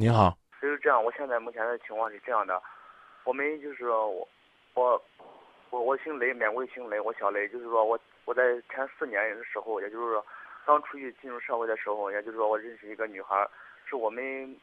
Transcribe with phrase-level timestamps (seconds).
[0.00, 2.62] 你好，就是这样，我现在目前的情况是这样的，
[3.24, 4.28] 我们就是我
[4.74, 5.02] 我
[5.70, 10.24] 我我姓雷，免贵姓雷，我小雷，就是说我我在前四年的时候，也就是说
[10.64, 13.44] 刚出去进入社会的时候，也就是说我认识一个女孩，
[13.86, 14.56] 是我们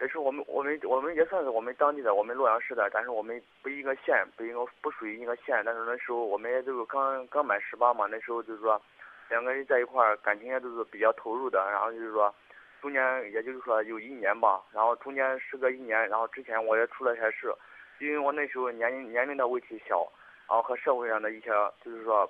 [0.00, 8.82] 也是我们我们我们也算是我们当地的，我们洛阳市的，但是我们不一个县，不一个不属于一个县，但是那时候我们也就是刚刚满十八嘛，那时候就是说
[9.28, 12.34] 两个人在一块儿，感情也都是比较投入的，然后就是说。
[12.82, 13.00] 中间
[13.32, 17.54] 也就是说有一年吧，然后中间时隔一年，然后之前我也出了一些事，
[18.00, 20.00] 因为我那时候年龄年龄的问题小，
[20.48, 21.50] 然后和社会上的一些
[21.84, 22.28] 就是说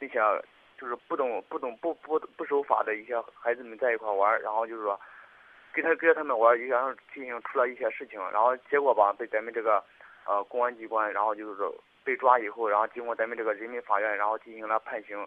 [0.00, 0.20] 那些
[0.76, 5.00] 就是不懂不懂不不不守法的一些孩子们在一块玩，然后就是说
[5.72, 9.80] 跟他跟他们玩，然后进行出了一些事情，然后结果吧被咱们这个
[10.26, 11.72] 呃公安机关，然后就是说
[12.02, 15.24] 被抓以后，然后经过咱们这个人民法院，然后进行了判刑。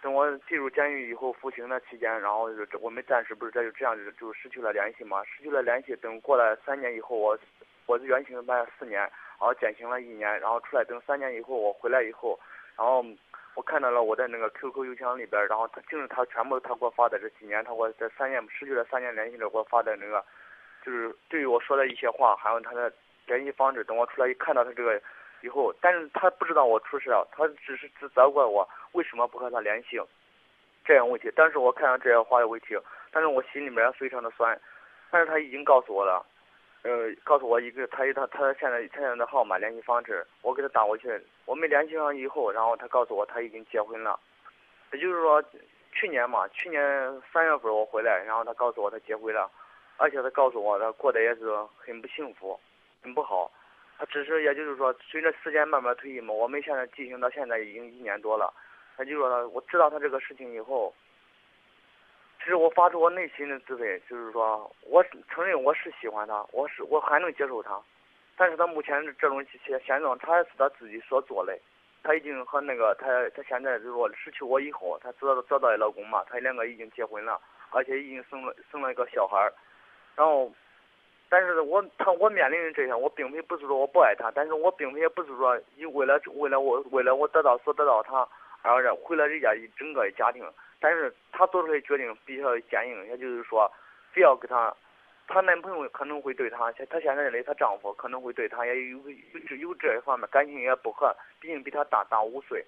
[0.00, 5.96] 等我进入监狱以后服刑的期间，然后就我们暂时不是这就这样就就失去了联系嘛，失去了联系。
[5.96, 7.36] 等过了三年以后，我
[7.86, 12.38] 我是原刑判四年，然后减刑了一年，然后出来等三年以后我回来以后，
[12.76, 13.04] 然后
[13.54, 20.24] 我看到了我在那个 QQ 邮箱里边，然后他就是他全部他给我发的这几年，他给我这三年失去了三年联系的给我发的那个，
[20.84, 22.92] 就是对于我说的一些话，还有他的
[23.26, 23.82] 联系方式。
[23.82, 25.02] 等我出来一看到他这个。
[25.42, 30.00] 以后，但是他不知道我出事了，他只是只责怪我为什么不和他联系，
[30.84, 31.30] 这样问题。
[31.36, 32.76] 但是我看到这些话的问题，
[33.10, 34.58] 但是我心里面非常的酸。
[35.10, 36.24] 但是他已经告诉我了，
[36.82, 41.08] 呃，告诉我一个他他他现在现在的号码联系方式，我给他打过去，
[41.46, 44.18] 我们联系上以后，然后他告诉我他已经结婚了，
[44.92, 45.42] 也就是说
[45.92, 49.50] 去年嘛，去年三月份我回来，然后他告诉我他结婚了，
[49.96, 51.46] 而且他告诉我他过得也是
[51.78, 52.60] 很不幸福，
[53.02, 53.50] 很不好。
[53.98, 58.54] 他只是，也就是说，随着时间慢慢推移嘛，我们现在进行到现在已经一年多了。
[58.96, 60.94] 他就说，我知道他这个事情以后，
[62.38, 67.76] 其实我发出我内心的滋味，就是说，我承认我是喜欢他，我是我还能接受他，
[68.36, 71.58] 但是他目前这种现现状，他也是他自己所做的。
[72.04, 77.40] 他已经和那个他他现在就是说失去我以后，他找到找到老公嘛，他两个已经结婚了，
[77.70, 79.52] 而且已经生了生了一个小孩儿，
[80.14, 80.52] 然后。
[81.28, 88.26] 但是我他我面临的这些，我并非不是说我不爱他，但是我并非也不是说以为了为了我为了我得到所得到他，
[88.62, 90.44] 而让毁了人家一整个家庭。
[90.80, 93.70] 但是他做出的决定比较坚硬，也就是说，
[94.12, 94.74] 非要跟他，
[95.26, 102.64] 她男朋友可能会对她，她现在的她丈夫可能会对她也有有有这一方面感情也不和，毕竟比她大大五岁，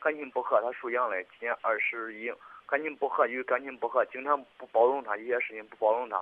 [0.00, 0.60] 感情不和。
[0.60, 2.32] 她属羊的，今年二十一，
[2.66, 6.20] 感情不和，因为感情不和，经常不包容她，一些事情不包容她。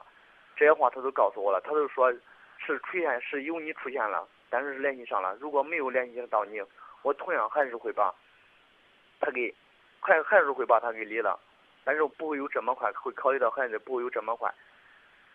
[0.58, 2.12] 这些话他都告诉我了，他都说
[2.58, 5.36] 是出现是有你出现了，但是联系上了。
[5.40, 6.60] 如果没有联系到你，
[7.02, 8.12] 我同样还是会把
[9.20, 9.54] 他给
[10.00, 11.38] 还还是会把他给离了，
[11.84, 14.52] 但是不会有这么快，会考虑到孩子不会有这么快。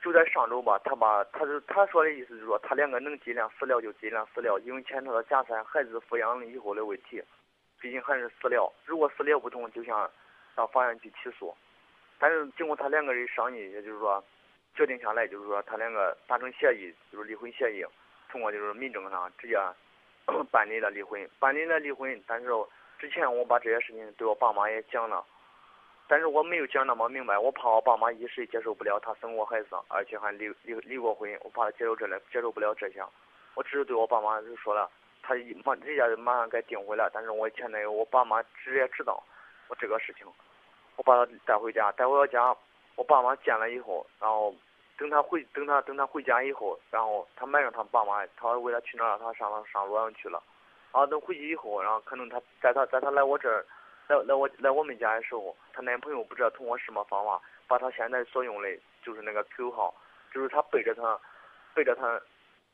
[0.02, 7.24] 就在上周吧，他把他是他说的意思就是说，他两个能尽量私了就尽量私了，因为牵扯到家产、孩子抚养以后的问题，
[7.80, 8.70] 毕竟还是私了。
[8.86, 10.12] 如果私了不通，就想
[10.54, 11.56] 到法院去起诉。
[12.20, 14.22] 但是经过他两个人商议，也就是说。
[14.76, 17.86] 决定下来就是说，他两个达成协议，就是离婚协议，
[18.30, 19.58] 通过就是民政上直接
[20.52, 22.22] 办理了离婚，办理了离婚。
[22.26, 22.50] 但是
[22.98, 25.24] 之前我把这些事情对我爸妈也讲了，
[26.08, 33.04] 但是我没有讲那么明白，我怕我爸妈一时接受不了他生过孩子，而且还离离离过婚，我怕他接受这类接受不了这些。
[33.54, 34.90] 我只是对我爸妈就说了，
[35.22, 39.24] 他马人家马上该订婚了，但是我前男友我爸妈直接知道
[39.68, 40.26] 我这个事情，
[40.96, 42.56] 我把他带回家，带回到家。
[42.96, 44.54] 我爸妈见了以后，然后
[44.98, 50.42] 等他回等他等他回家以后，然后他瞒着他爸妈，他为了去哪儿，他上上洛阳去了。
[50.92, 53.66] 然后等回去以后，然后可能他在他在他来我这儿
[54.08, 58.70] 来来我来我们家的时候，她男朋友不知道通过什么方法，把她现在所用的
[59.04, 59.92] 就是那个 QQ 号，
[60.32, 61.20] 就是她背着她
[61.74, 62.22] 背着她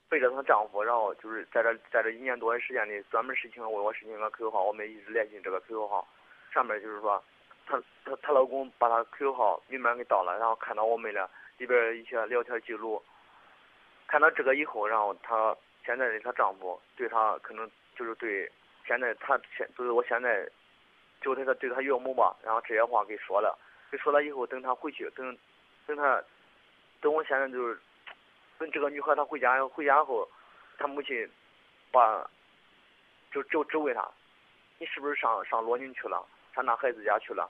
[0.09, 6.05] 背着她丈夫，然后就是在这在这一年多的时间里，专门申请为我申请个 QQ 号，我们一直联系这个 QQ 号，
[6.51, 7.23] 上面就是说。
[7.69, 13.01] 她她她老公把她 QQ 号密码给盗了，然后看到我们俩里边一些聊天记录，
[14.07, 15.55] 看到这个以后，然后她
[15.85, 18.51] 现在的她丈夫对她可能就是对
[18.87, 20.49] 现在她现就是我现在
[21.21, 23.55] 就对她对她岳母吧，然后这些话给说了，
[23.91, 25.37] 给说了以后，等她回去，等
[25.85, 26.21] 等她
[27.01, 27.79] 等我现在就是
[28.57, 30.27] 等这个女孩她回家回家后，
[30.79, 31.29] 她母亲
[31.91, 32.27] 把
[33.31, 34.09] 就就质问她，
[34.79, 37.47] 你是不是上上罗宁去了，上那孩子家去了？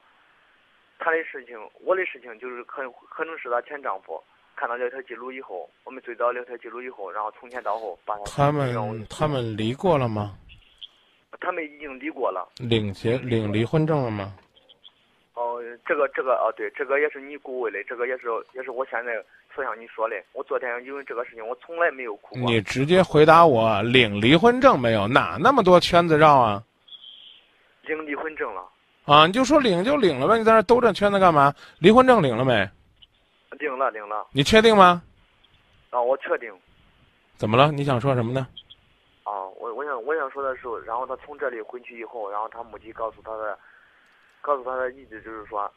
[1.09, 4.23] 她的事情，我的事情就是可可能是她前丈夫
[4.55, 10.37] 看到聊天记录以后，我们最早聊天记录以后，然后从前到后把她他们他们离过了吗？
[11.41, 12.47] 他们已经离过了。
[12.59, 14.35] 领结领离婚证了吗？
[15.33, 19.13] 哦，哦，这个这个哦，对，这个也是你顾问的，这个也是也是我现在
[19.55, 20.15] 所向你说的。
[20.33, 22.45] 我昨天因为这个事情，我从来没有哭过。
[22.45, 25.07] 你直接回答我，领离婚证没有？
[25.07, 26.63] 哪那么多圈子绕啊？
[27.81, 28.63] 领离婚证了。
[29.09, 31.51] 啊，你就说领就领了呗，你在那兜着圈子干嘛？
[31.79, 32.69] 离婚证领了没？
[33.57, 34.27] 领了，领了。
[34.31, 35.01] 你确定吗？
[35.89, 36.53] 啊，我确定。
[37.35, 37.71] 怎么了？
[37.71, 38.47] 你想说什么呢？
[39.23, 43.57] 啊，我我想我想说的是，然后他从这里回去以后，然后他母亲告诉他的，
[44.41, 45.71] 告诉他的意思就是说，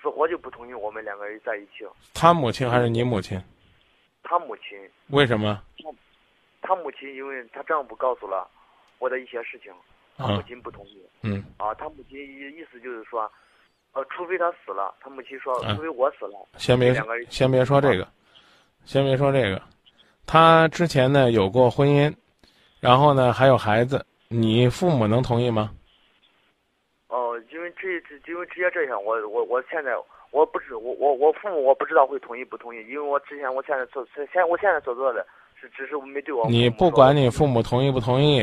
[0.00, 1.86] 死活就不同意我们两个人在一起。
[2.14, 3.38] 他母亲还是你母亲？
[4.22, 4.90] 他母亲。
[5.08, 5.62] 为什么？
[6.62, 8.48] 他母亲因为他丈夫告诉了
[8.98, 9.70] 我的一些事情，
[10.18, 11.00] 他母亲不同意。
[11.22, 11.42] 嗯。
[11.56, 13.30] 啊，他母亲意意思就是说，
[13.92, 16.34] 呃，除非他死了，他母亲说，除非我死了。
[16.58, 16.92] 先别
[17.30, 18.06] 先别说这个，
[18.84, 19.62] 先别说这个，
[20.26, 22.14] 他之前呢有过婚姻。
[22.80, 25.72] 然后呢，还有孩子，你父母能同意吗？
[27.08, 29.96] 哦，因为这这，因为直接这样，我我我现在
[30.30, 35.26] 我不知我我我父母我不知道会同意不同意，因为我之前我现在做现我现在所做的
[35.60, 36.48] 是只是没对我。
[36.48, 38.42] 你不管你父母同意不同意，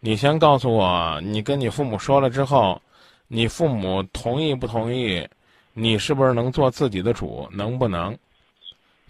[0.00, 2.80] 你先告诉我，你跟你父母说了之后，
[3.28, 5.28] 你父母同意不同意，
[5.74, 7.46] 你是不是能做自己的主？
[7.52, 8.16] 能不能？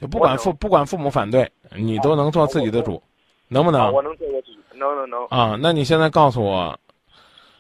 [0.01, 3.01] 就不管父不管父母反对，你都能做自己的主。
[3.47, 3.93] 能不能？
[3.93, 5.25] 我能做我自己，能能能。
[5.27, 6.79] 啊，那你现在告诉我，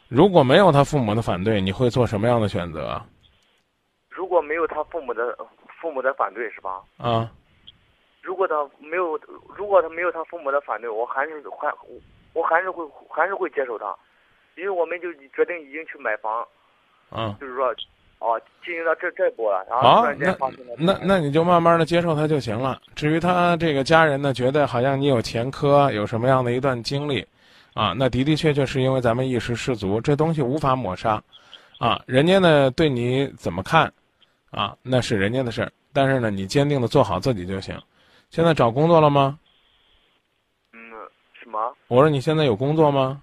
[0.08, 3.00] 如果没有他父母的反对，你会做什么样的选择？
[4.08, 5.36] 如果没有他父母的
[5.80, 6.80] 父母的反对，是吧？
[6.96, 7.30] 啊。
[8.22, 9.18] 如果他没有，
[9.56, 11.72] 如果他没有他父母的反对，我还是还，
[12.32, 13.94] 我还是会还是会接受他，
[14.56, 16.46] 因为我们就决定已经去买房。
[17.10, 17.36] 嗯。
[17.40, 17.74] 就是说。
[18.22, 20.74] 哦，进行到这这步了，然后突然间发生了。
[20.76, 22.78] 那那你就慢慢的接受他就行了。
[22.94, 27.26] 至于他这个家人呢，觉得好像你有前科，有什么样的一段经历，
[27.72, 31.22] 啊，那的的确确是因为咱们一时失足，这东西无法抹杀，
[31.78, 33.90] 啊，人家呢对你怎么看，
[34.50, 35.72] 啊，那是人家的事儿。
[35.94, 37.74] 但是呢，你坚定的做好自己就行。
[38.28, 39.38] 现在找工作了吗？
[41.90, 43.20] 我说你现在有工作吗？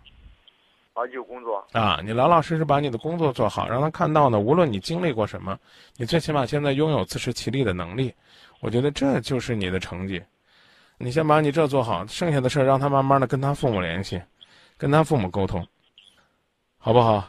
[0.91, 2.01] 啊，有工作啊！
[2.03, 4.41] 你老老实实把你的工作做好，让他看到呢。
[4.41, 5.57] 无论你经历过什么，
[5.95, 8.13] 你最起码现在拥有自食其力的能力。
[8.59, 10.21] 我觉得这就是你的成绩。
[10.97, 14.21] 你先把你这做好，剩下的事儿让他慢慢的跟他父母联系，
[14.77, 15.65] 跟他父母沟通，
[16.77, 17.21] 好不好？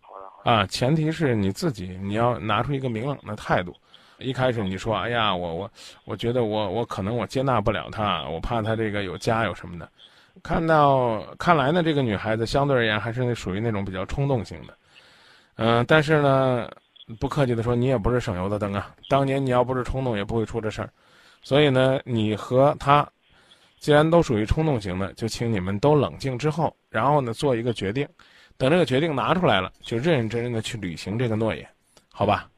[0.00, 0.50] 好的，好的。
[0.50, 3.76] 啊，前提是你自己，你要拿出一个明朗的态度。
[4.16, 5.70] 一开始你说，哎呀，我我
[6.06, 9.86] 我觉得我我可能我接纳不了他，我怕他这个有家有什么的。
[10.42, 14.76] 看到，看来呢，这个女孩子相对而言还是属于那种比较冲动型的，
[15.56, 16.70] 嗯，但是呢，
[17.18, 18.94] 不客气的说，你也不是省油的灯啊。
[19.08, 20.90] 当年你要不是冲动，也不会出这事儿。
[21.42, 23.06] 所以呢，你和他
[23.78, 28.08] 既然都属于冲动型的，就请你们都冷静之后，然后呢，做一个决定。
[28.56, 31.66] 等这个决定拿出来了，就认认真真的去履行这个诺言，
[32.12, 32.48] 好吧？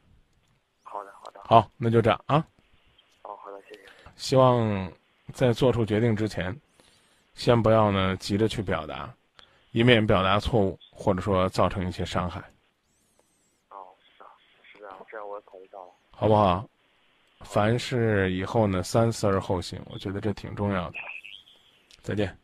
[0.83, 1.39] 好的，好的。
[1.45, 2.45] 好，那就这样啊。
[3.23, 3.81] 哦，好的，谢谢。
[4.15, 4.91] 希望
[5.31, 6.53] 在做出决定之前。
[7.35, 9.13] 先不要呢，急着去表达，
[9.71, 12.39] 以免表达错误，或者说造成一些伤害。
[13.69, 14.27] 哦，是啊，
[14.71, 16.67] 是这样，这样我同意到了，好不好？
[17.41, 20.97] 凡事以后呢，三思而后行，我觉得这挺重要的。
[22.01, 22.37] 再见。